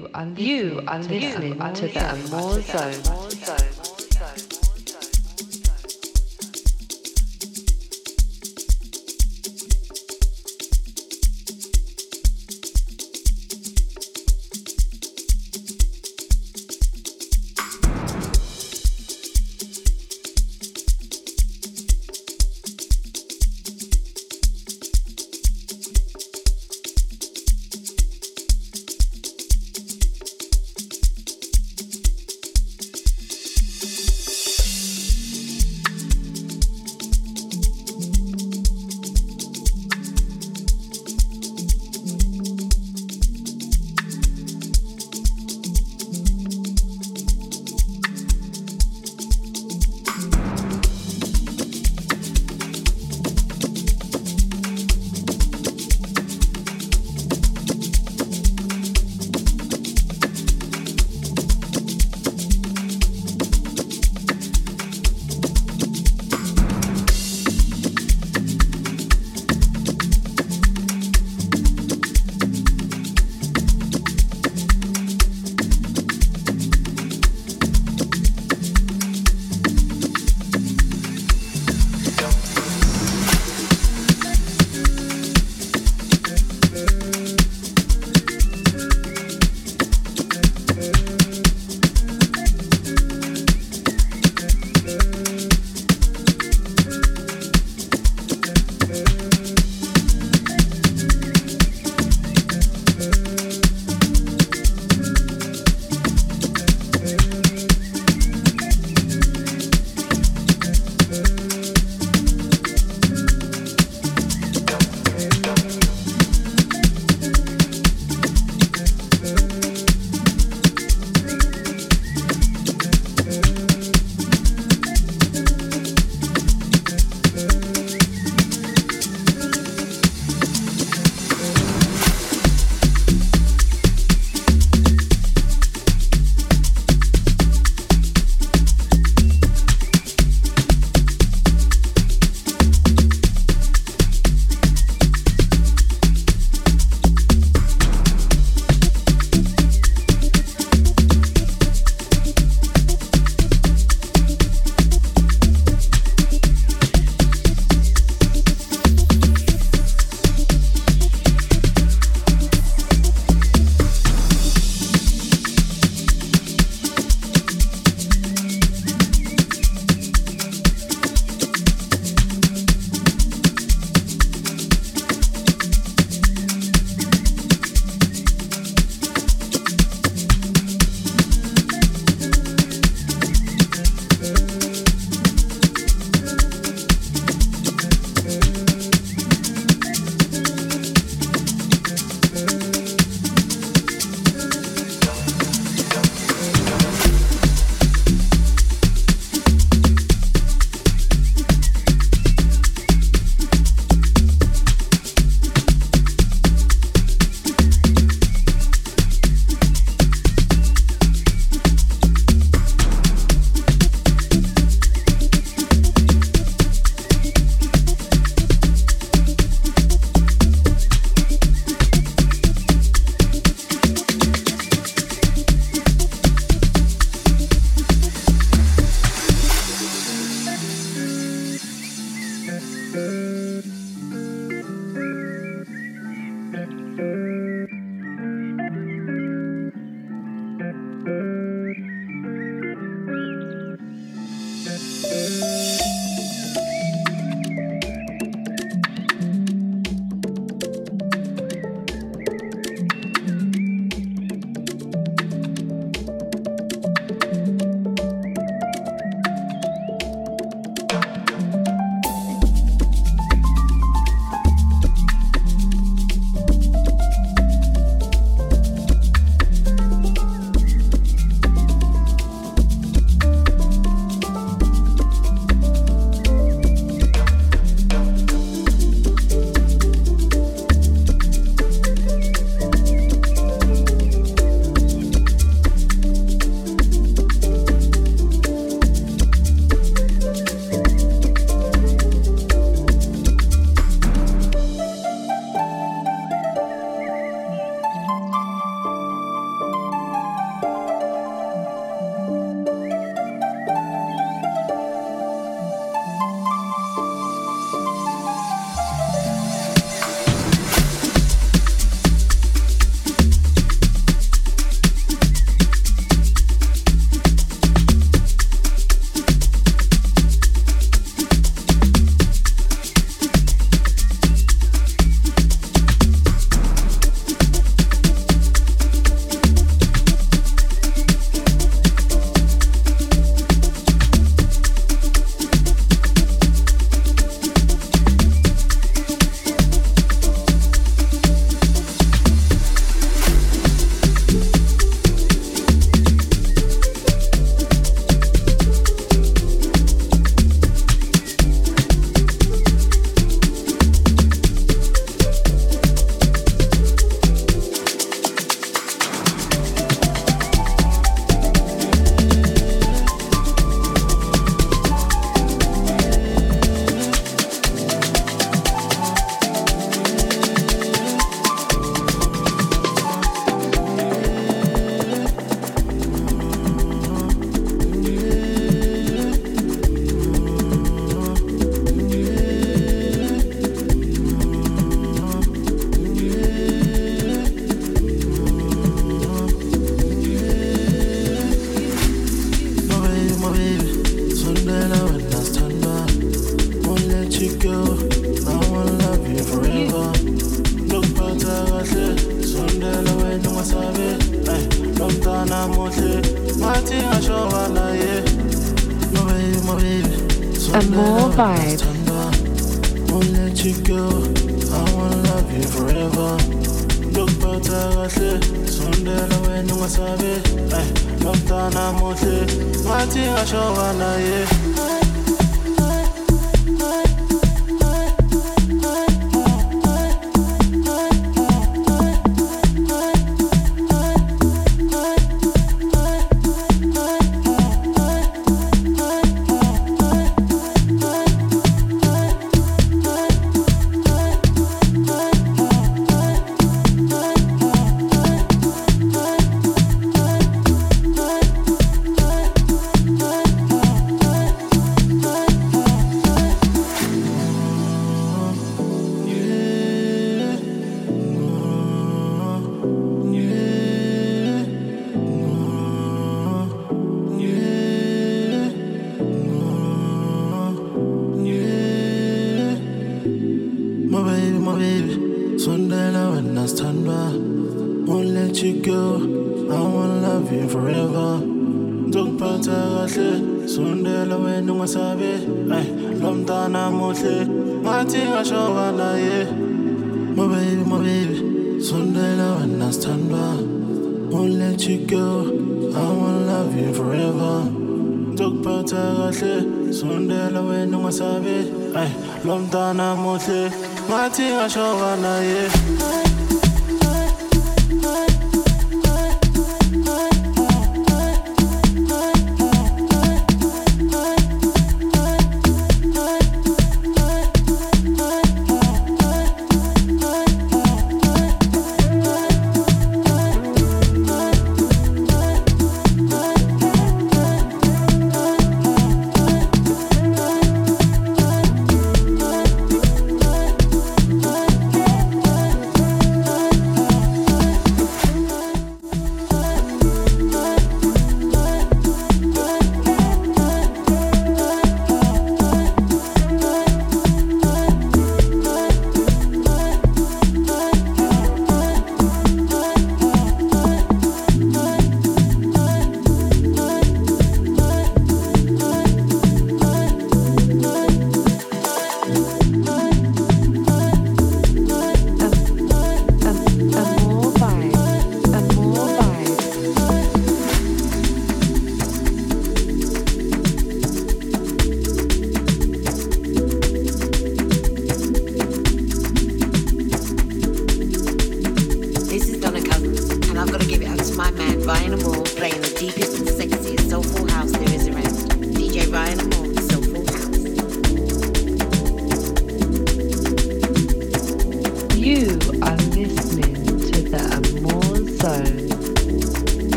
[0.00, 3.69] You are listening, you are listening to the Amore Zone.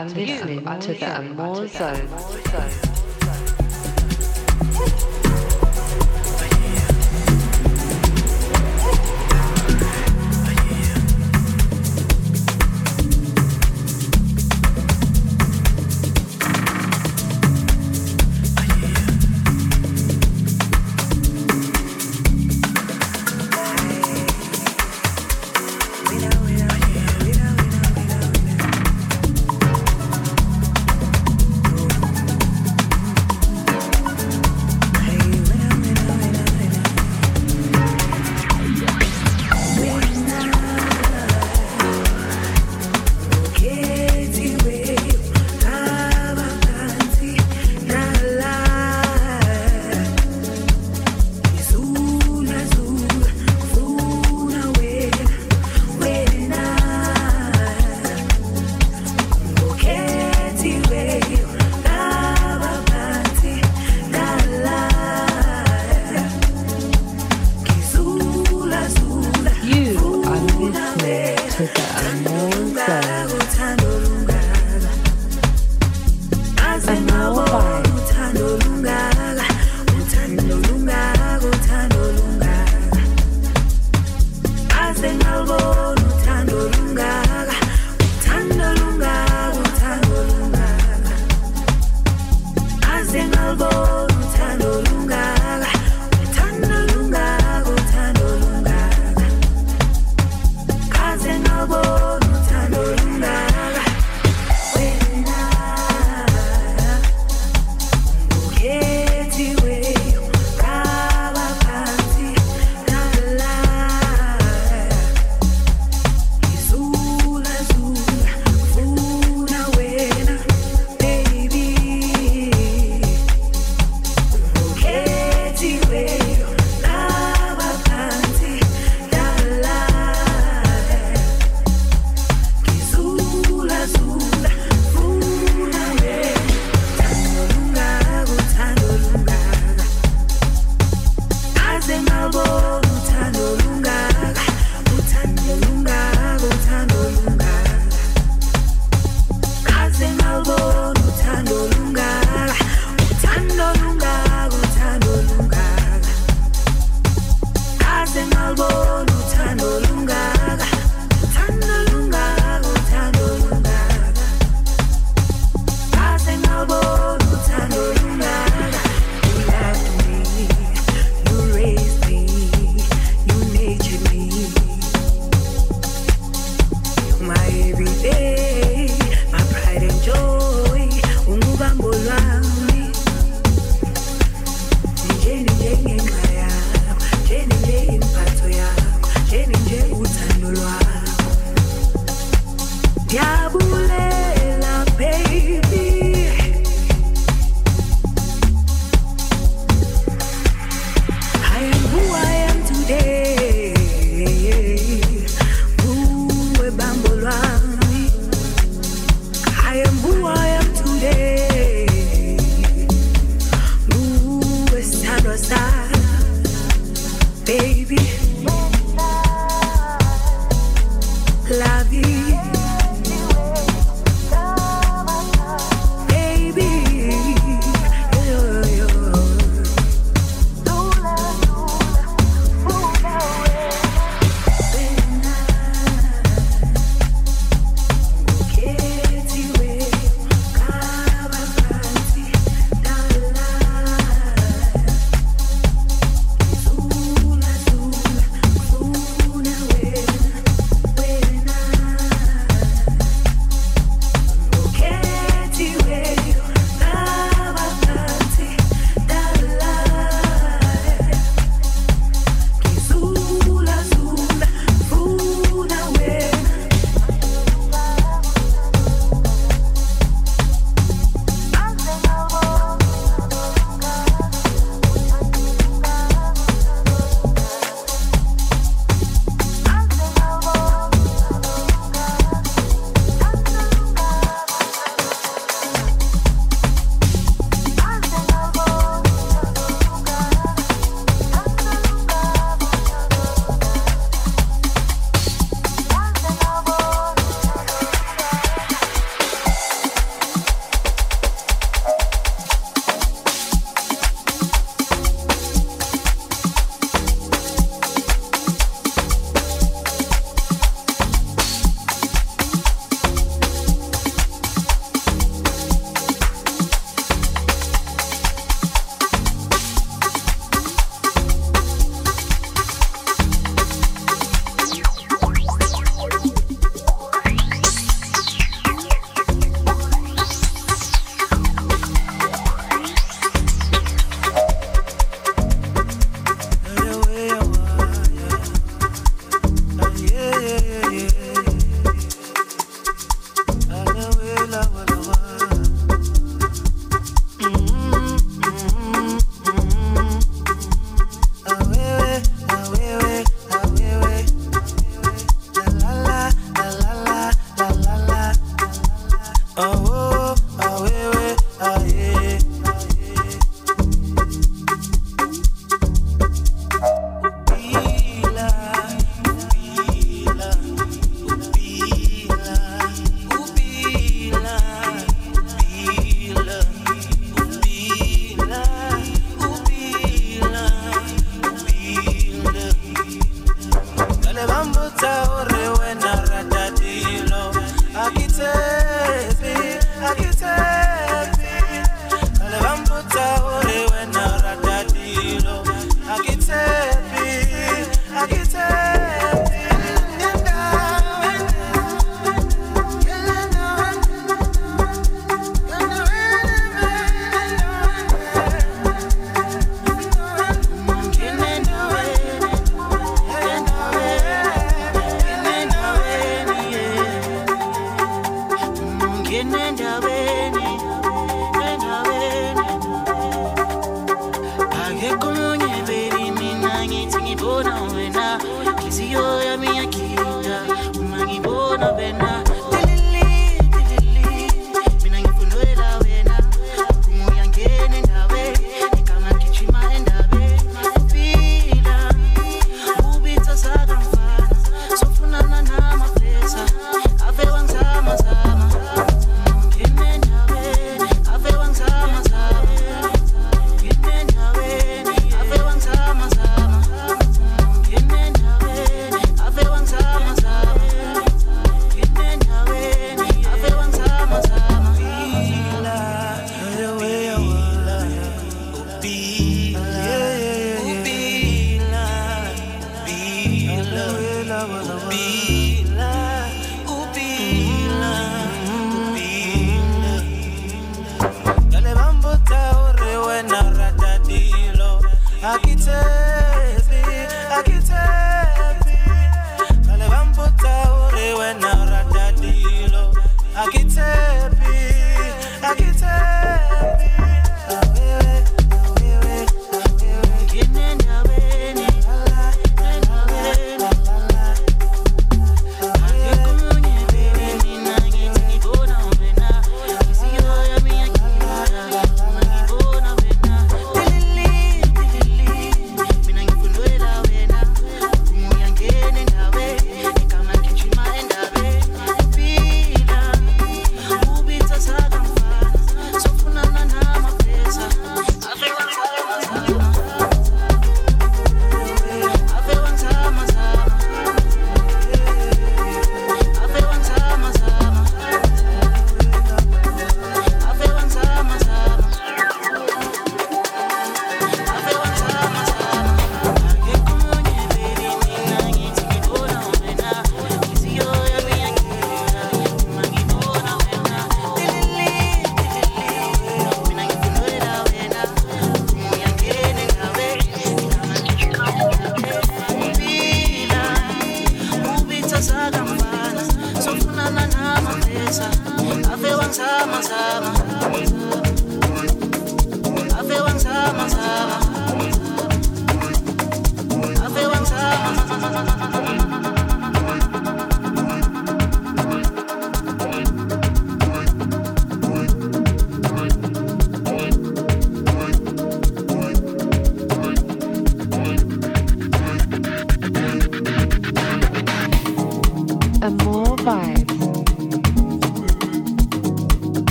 [0.00, 2.39] Are listening to the Amor Zone.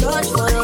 [0.00, 0.59] search for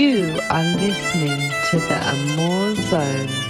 [0.00, 3.49] You are listening to the Amor Zone.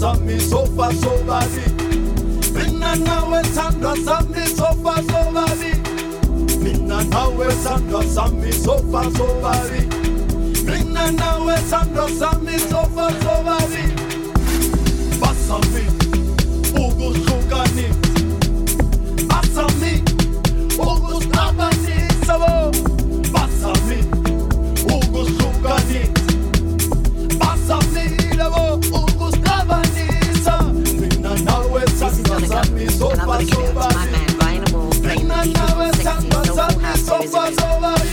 [0.00, 1.64] zami sofa sobazi
[2.54, 5.72] mina nawe sandwa zami sofa sobazi
[6.62, 9.82] mina nawe sandwa zami sofa sobazi
[10.64, 13.84] mina nawe sandwa zami sofa sobazi
[15.20, 15.84] basami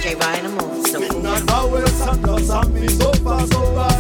[0.06, 1.22] J Rhino, so cool.
[1.22, 3.95] Now we're so far, so far.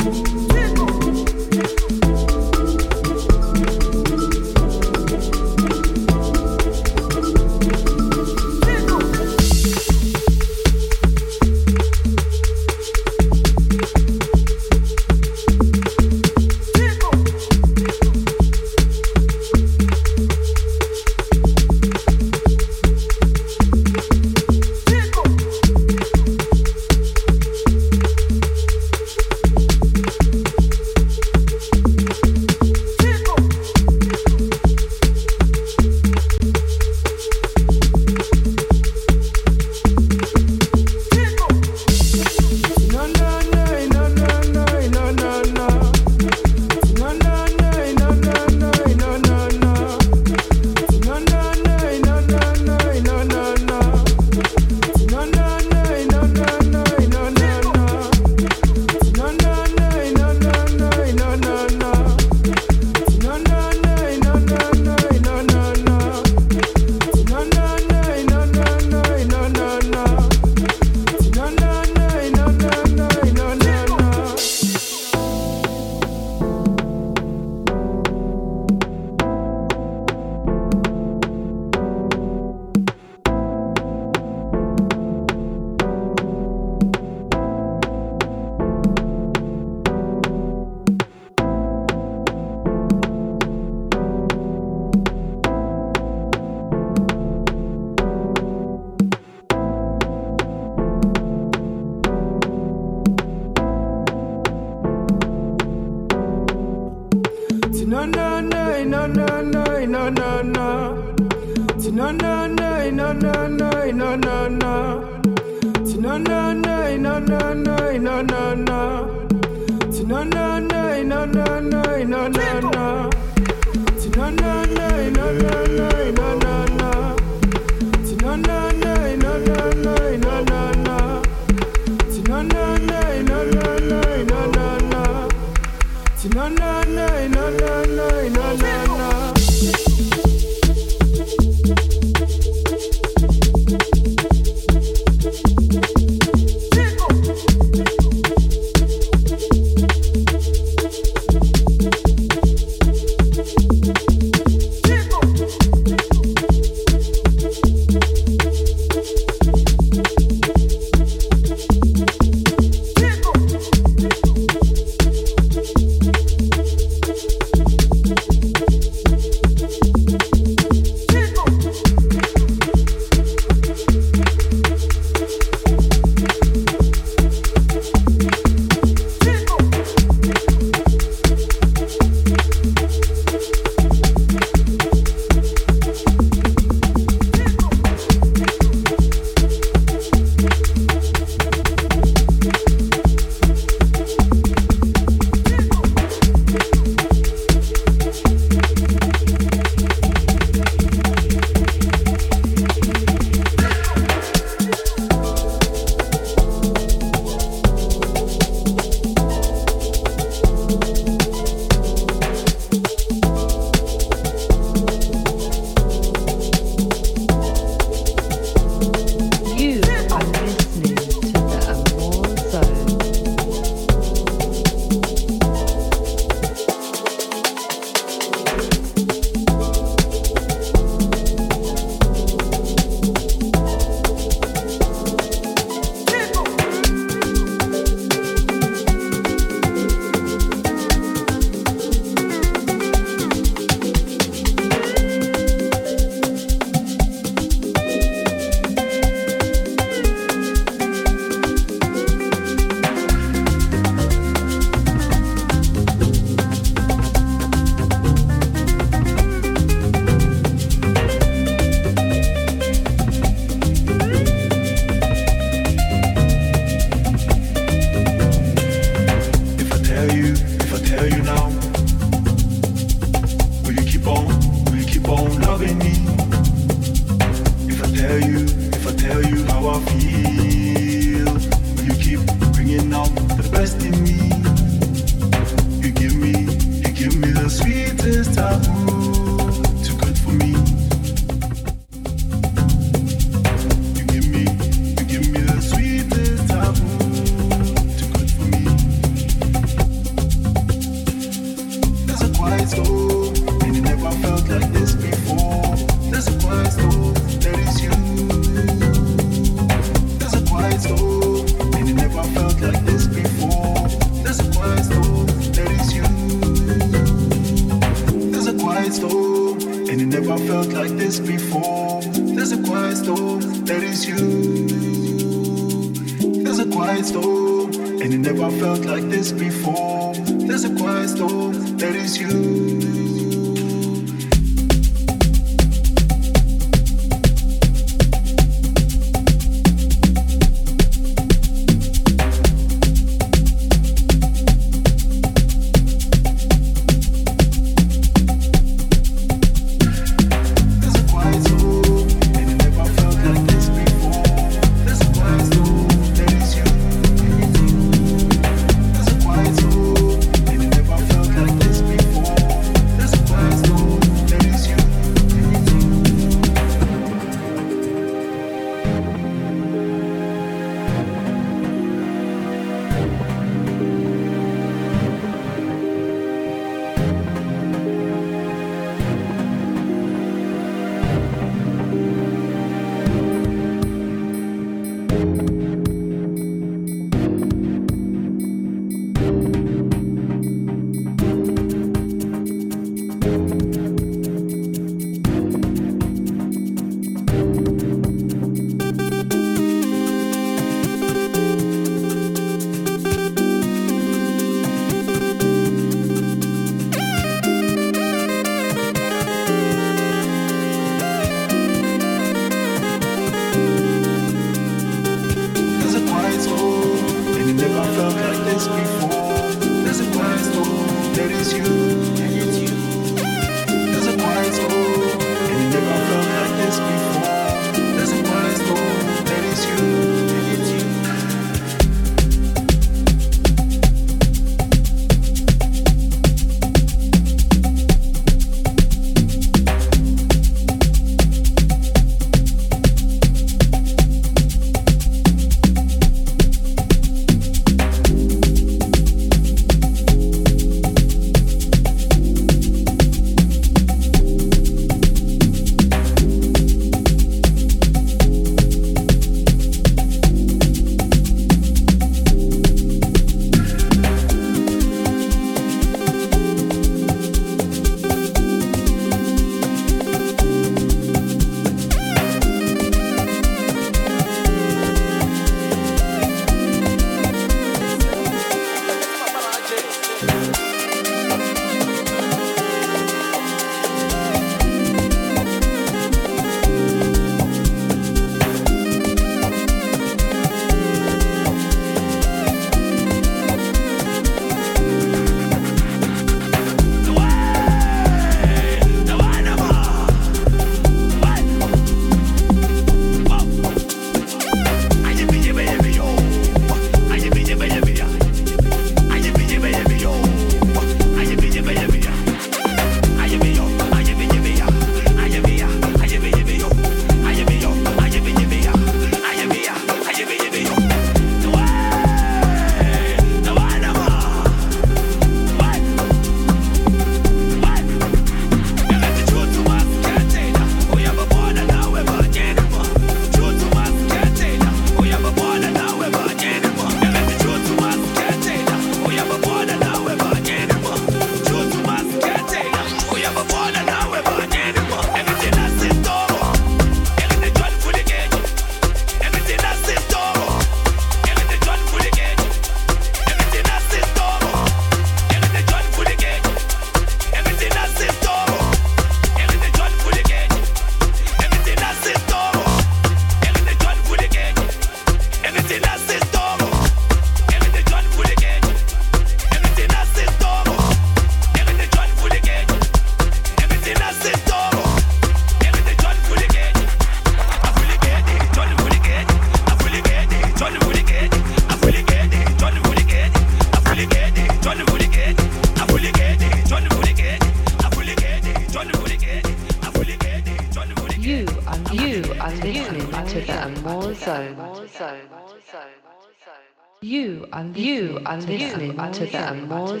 [598.48, 600.00] Listening to the Amor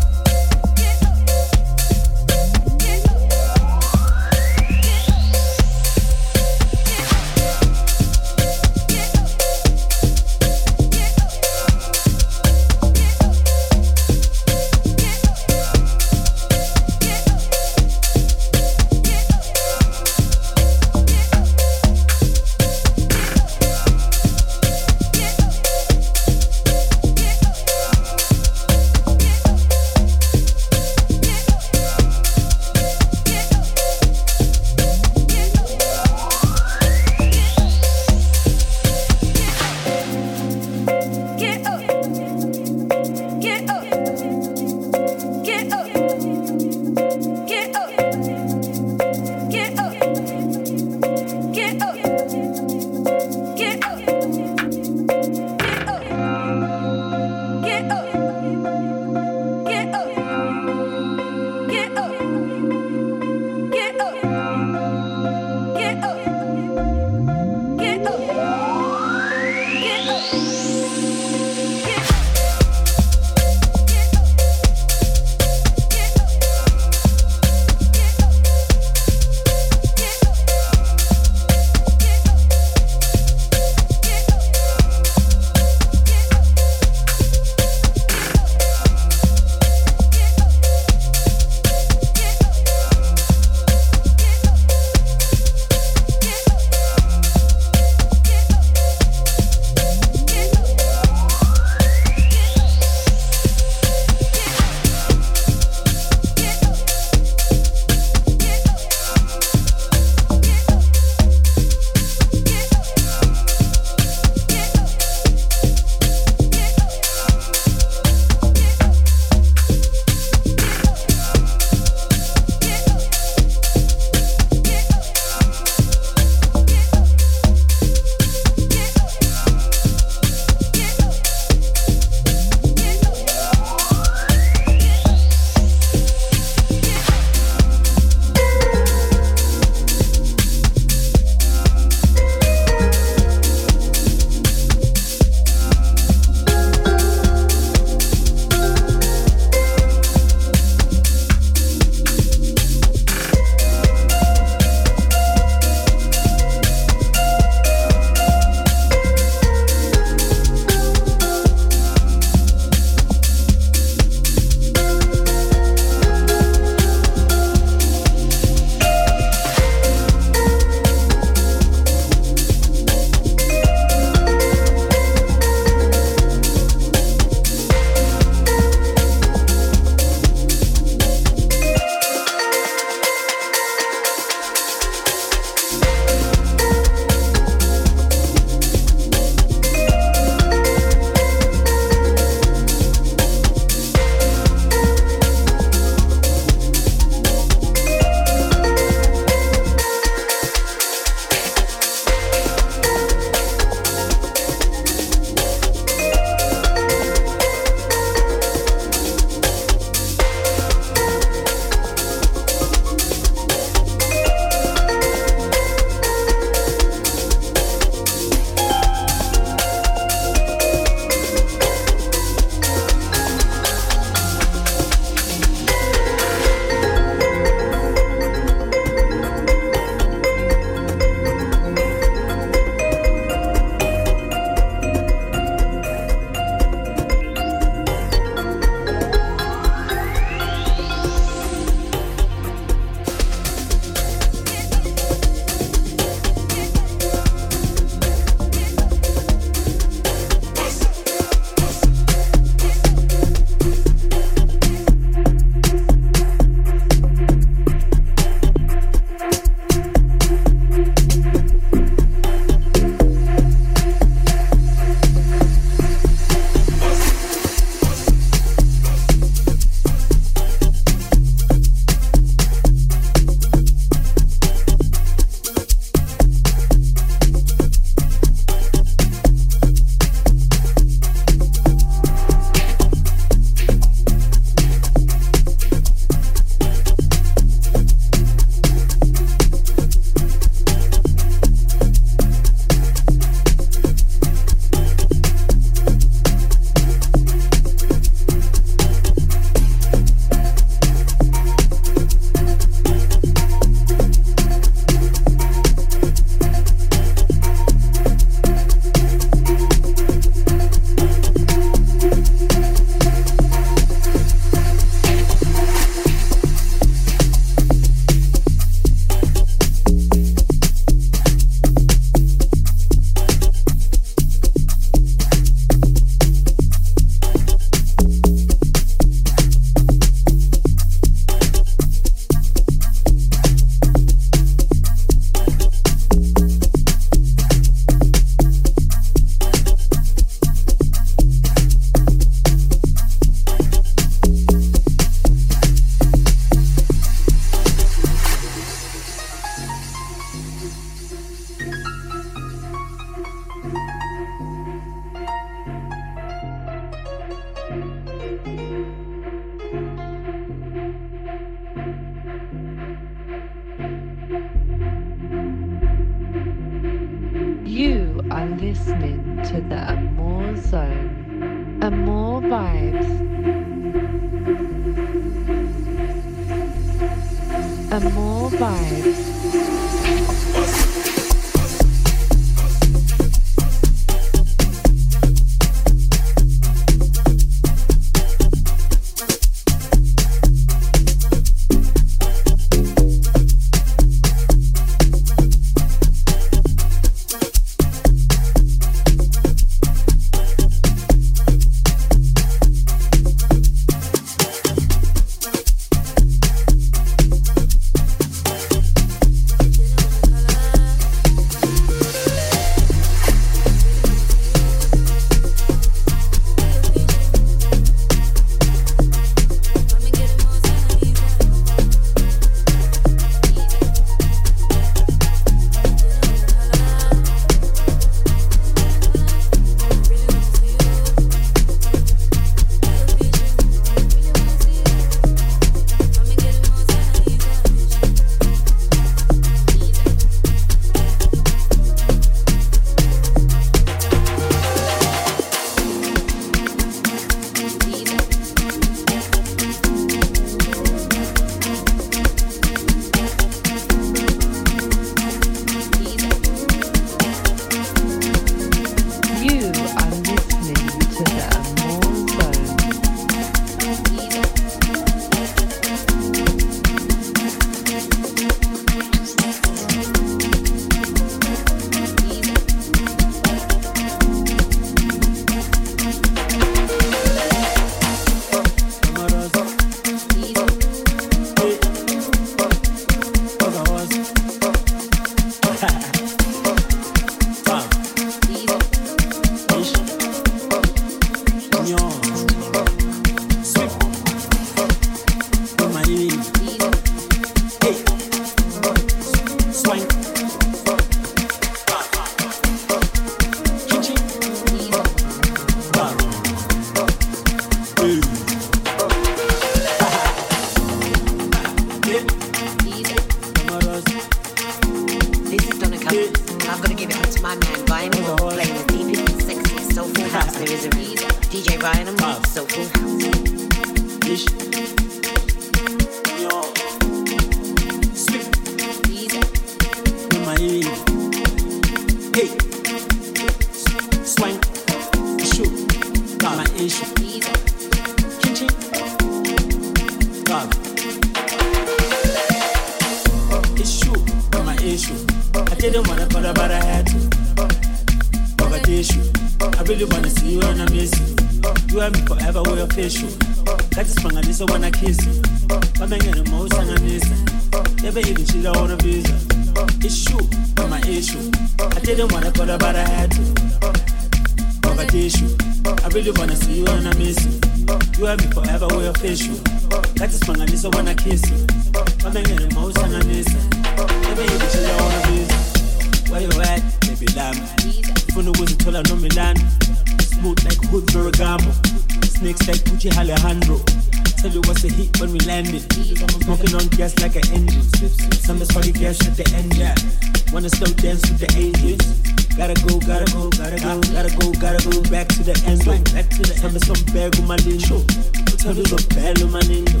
[597.96, 598.56] with my lindo.
[598.58, 600.00] Tell you the bell with my lindo.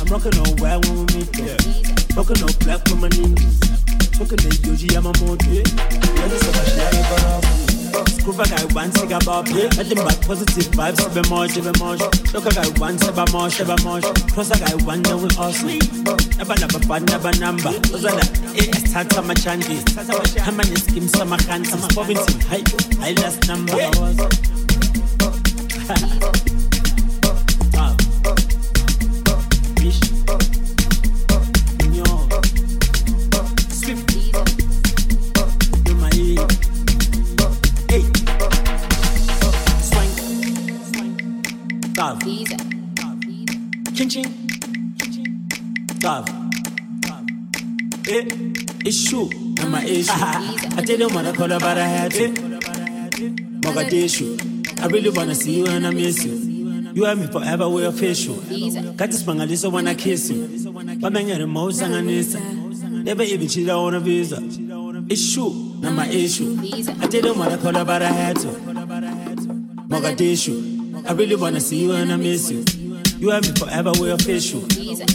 [0.00, 1.60] I'm rocking on wild when we meet there.
[2.16, 3.56] Rocking on black with my ninjas.
[4.16, 5.48] Talking the Yohji Yamamoto.
[5.48, 5.64] Yeah,
[6.28, 7.70] this is a shiny barafu.
[8.20, 9.48] Scroover guy one cigar bob.
[9.48, 11.00] Nothing but positive vibes.
[11.14, 12.00] Be much, be much.
[12.34, 14.04] Look a guy one seba much, seba much.
[14.32, 15.78] Cross a guy one that will awesome.
[16.36, 17.72] Never never bad, never number.
[17.90, 18.24] Ozala,
[18.58, 19.80] eh, start my chanty.
[20.40, 21.36] How many schemes some?
[21.38, 22.32] Some poverty.
[22.46, 22.64] High,
[23.00, 23.76] high last number.
[48.10, 48.26] Eh.
[48.84, 49.30] It's true.
[49.60, 50.10] I'm my issue.
[50.12, 52.28] I didn't wanna call her, but I had to.
[53.62, 54.80] Mogadishu.
[54.82, 56.32] I really wanna see you and I miss you.
[56.92, 58.34] You have me forever, we're official.
[58.96, 60.48] Got this Mangaliso wanna kiss you.
[61.00, 62.40] But man, you're the most Sanganisa.
[63.04, 64.38] Never even cheated on a visa.
[65.08, 65.76] It's true.
[65.78, 66.58] not my issue.
[67.00, 68.48] I didn't wanna call her, but I had to.
[69.86, 72.64] Mogadishu, I really wanna see you and I miss you.
[73.20, 74.16] You have me forever, we're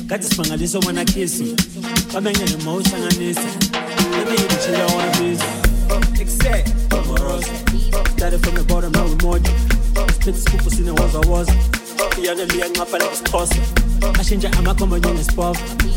[0.05, 0.09] official.
[0.09, 1.55] Got this man, I just wanna kiss you.
[2.15, 3.71] I'm in the emotion, I miss it.
[4.11, 5.41] Let me hit the chill, I wanna miss
[6.19, 6.69] Except,
[8.17, 9.39] started from the bottom, now we're more.
[10.13, 11.49] Split scoop, in the was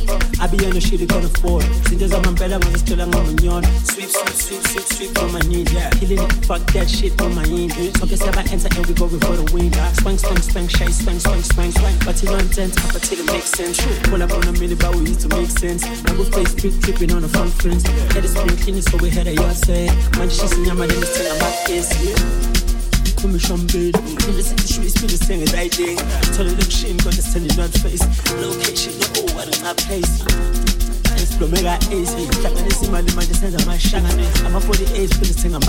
[0.08, 0.58] I was.
[0.58, 3.68] Yangalia ngapha la isiphosa ashintsha amakhombo njengesiphofa abiyena shit can afford zinto zamampela ngazisithola ngomnyona
[3.84, 5.90] sweep sweep sweep sweep sweep on my knees yeah.
[5.90, 7.72] Killing it fuck that shit on my end
[8.02, 11.42] okay seven enter and we go before the wind swing swing swing shy swing swing
[11.42, 11.96] swing swing.
[12.04, 13.80] But you don't until it makes sense.
[14.08, 15.82] Pull up on a minute but we to make sense.
[16.04, 19.10] Now we face big tripping on the front friends head is spring clean so we
[19.10, 19.86] had a yard say
[20.18, 22.57] man she's in yama then it's telling about this yeah
[23.18, 23.94] come champagne.
[23.98, 25.98] In the city streets, feel the same as I did.
[26.34, 28.02] Tell her shit, got the sending not face.
[28.38, 30.22] Location, no, oh, what in my place.
[31.18, 34.06] Explore mega ace, Taka this in my lima, this is my shang.
[34.46, 35.62] I'm a 48, feel the thing, I'm